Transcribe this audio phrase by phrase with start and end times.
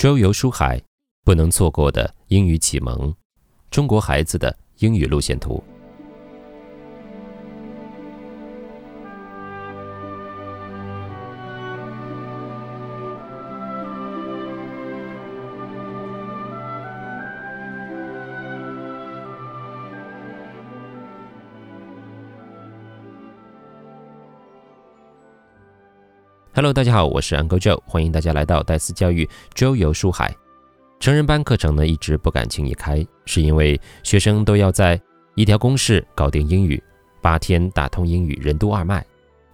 [0.00, 0.80] 周游书海，
[1.26, 3.14] 不能错过的英语启蒙，
[3.70, 5.62] 中国孩子的英语路线图。
[26.60, 30.36] Hello，大家好，我是 Uncle Joe，欢迎大家来到戴斯教育周游书海。
[30.98, 35.00] 成人班课程呢一直不敢轻易开，是因为学生都要在
[35.36, 36.78] 一条公式搞定英语，
[37.22, 39.02] 八天打通英语任督二脉，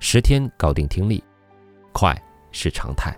[0.01, 1.23] 十天搞定听力，
[1.93, 3.17] 快是常态。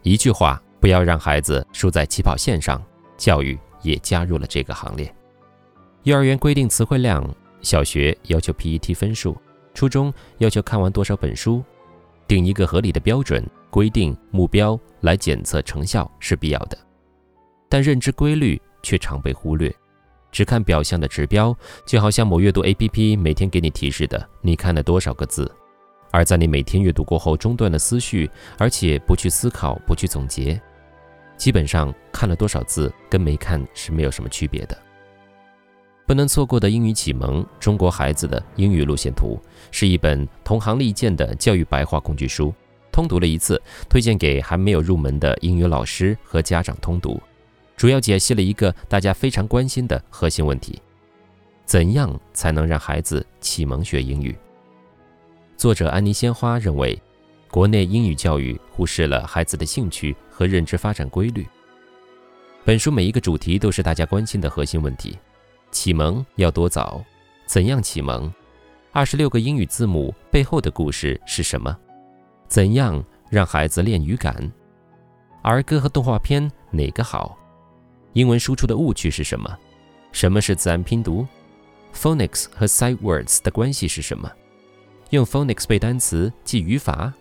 [0.00, 2.82] 一句话，不要让孩子输在起跑线上，
[3.18, 5.14] 教育也加入了这个行列。
[6.04, 7.22] 幼儿园规定词汇量，
[7.60, 9.36] 小学要求 PET 分数，
[9.74, 11.62] 初中要求看完多少本书。
[12.28, 16.78] 定一个合理的标准，规定目标来检测成效是必要的，
[17.68, 19.74] 但认知规律却常被忽略，
[20.30, 21.56] 只看表象的指标，
[21.86, 25.50] 就好像某阅读 APP 每天给你提示的你看了多少个字，
[26.10, 30.60] 而在你每天阅读过后中断了思绪，而且不去思考、不去总结，
[31.38, 34.76] 基本上看了多少字跟没看是没有什么区别的。
[36.08, 39.38] 不能错过的英语启蒙，中国孩子的英语路线图，
[39.70, 42.50] 是一本同行力荐的教育白话工具书。
[42.90, 47.20] 通读了一次，推荐给还没有入门的英语老师和家长通读。
[47.76, 50.80] 主要解析了一个大家非常关心的核心问题：
[51.66, 54.34] 怎样才能让孩子启蒙学英语？
[55.58, 56.98] 作者安妮鲜花认为，
[57.50, 61.46] 国内英语教育忽视了孩子的兴趣和认知发展规律。
[62.64, 65.18] 本书每一个主题都是大家关心的核心问题。
[65.78, 67.00] 启蒙要多早？
[67.46, 68.28] 怎样启蒙？
[68.90, 71.78] 二十六个英语字母背后的故事是什么？
[72.48, 74.50] 怎样让孩子练语感？
[75.40, 77.38] 儿歌和动画片哪个好？
[78.14, 79.56] 英文输出的误区是什么？
[80.10, 81.24] 什么是自然拼读
[81.94, 84.28] ？Phonics 和 sight words 的关系是什么？
[85.10, 87.14] 用 Phonics 背单词、记语法？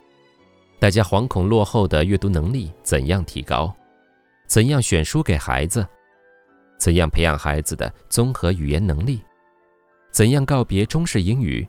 [0.80, 3.72] 大家惶恐落后的阅读能力怎样提高？
[4.48, 5.88] 怎样选书给孩子？
[6.78, 9.22] 怎样培养孩子的综合语言能力？
[10.12, 11.68] 怎样告别中式英语？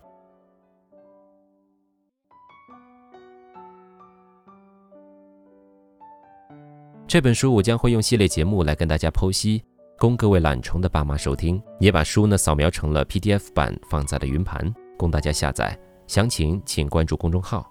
[7.07, 9.65] 这本书我将会用系列节目来跟大家剖析，
[9.99, 11.61] 供各位懒虫的爸妈收听。
[11.81, 15.79] 也把书呢扫描成了 PDF 版，放在了云盘，供大家下载。
[16.07, 17.67] 详情请关注公众号。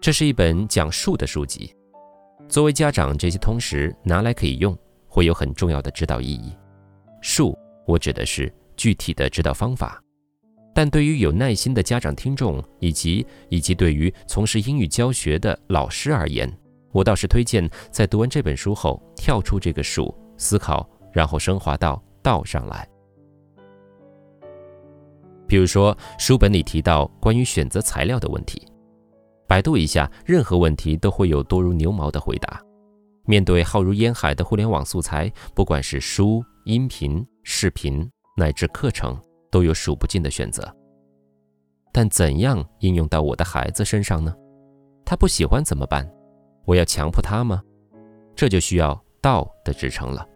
[0.00, 1.74] 这是一本讲数的书籍，
[2.48, 4.76] 作为家长，这些通识拿来可以用。
[5.14, 6.52] 会有很重要的指导意义。
[7.22, 10.02] 术，我指的是具体的指导方法。
[10.74, 16.52] 但对于有耐心的家长听众，以及以及对于从事英语教学的老师而言，
[16.90, 22.88] 我倒是推荐在读完这本书后，跳出这个术思考，然后升华到道上来。
[25.46, 28.60] 比如说，书本里提到关于选择材料的问题，
[29.46, 32.60] 百度一下，任何问题都会有多如牛毛的回答。
[33.26, 39.18] 面对浩如烟海的互联网素材，不管是书、音频、视频乃至课程，
[39.50, 40.70] 都有数不尽的选择。
[41.92, 44.34] 但怎样应用到我的孩子身上呢？
[45.04, 46.10] 他不喜欢怎么办？
[46.64, 47.62] 我要强迫他吗？
[48.34, 50.26] 这就需要道的支撑了。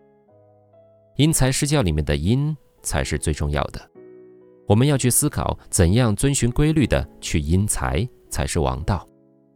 [1.16, 3.91] 因材施教里面的因才是最重要的。
[4.69, 9.04] 我们要去思考，怎样遵循规律的去因材才是王道，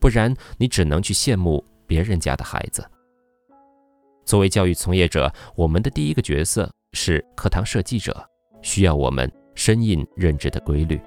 [0.00, 2.84] 不然你只能去羡慕别人家的孩子。
[4.25, 8.25] 作为教育从业者，我们的第一个角色是课堂设计者，
[8.62, 11.00] 需要我们深印认知的规律。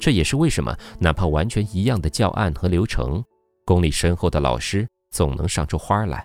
[0.00, 3.22] 这也是为什么，哪怕完全一样的教案和流程，
[3.64, 6.24] 功力深厚的老师总能上出花来。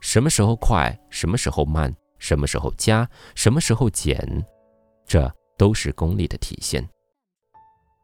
[0.00, 4.44] 什么时候快，什么时候慢，什么时候加，什么时候减，
[5.06, 6.86] 这都是功力的体现。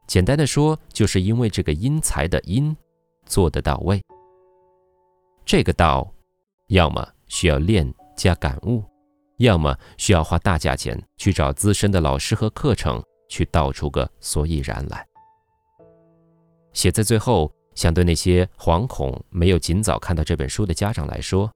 [0.07, 2.77] 简单的说，就是因为这个因材的因
[3.25, 4.03] 做得到位。
[5.45, 6.13] 这个道，
[6.69, 7.07] 要么。
[7.33, 8.85] 需要练加感悟，
[9.39, 15.05] 要么需要花大价钱去找资深的老师和课程去道出个所以然来。
[16.75, 21.51] 写在最后，想对那些惶恐没有尽早看到这本书的家长来说，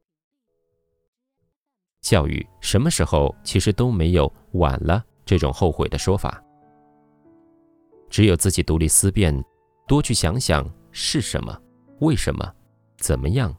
[2.00, 6.42] 教育什么时候其实都没有晚了这种后悔的说法。
[8.08, 9.44] 只有自己独立思辨，
[9.86, 11.54] 多去想想是什么，
[12.00, 12.50] 为什么，
[12.96, 13.54] 怎么样。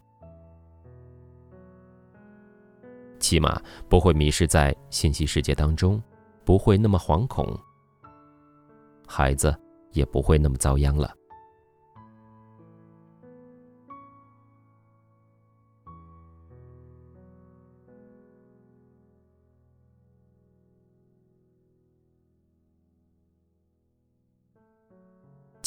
[3.19, 6.01] 起码不会迷失在信息世界当中
[6.45, 7.57] 不会那么惶恐
[9.07, 9.55] 孩子
[9.91, 11.13] 也不会那么遭殃了。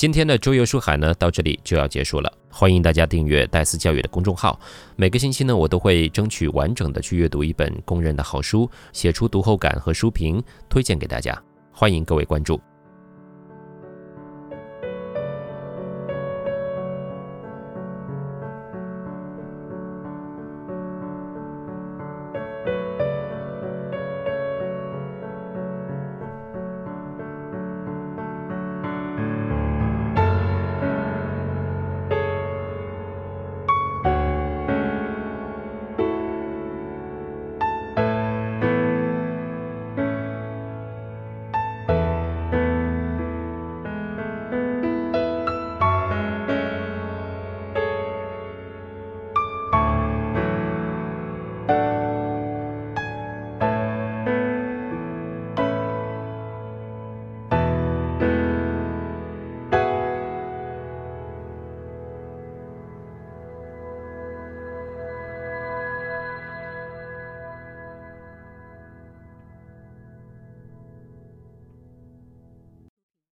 [0.01, 2.40] 今天的周游书海呢到这里就要结束了。
[2.53, 4.59] 欢迎大家订阅戴斯教育的公众号，
[4.97, 11.41] 每个星期呢，我都会争取完整的去阅读一本公认的好书，写出读后感和书评，推荐给大家。
[11.73, 12.61] 欢迎各位关注。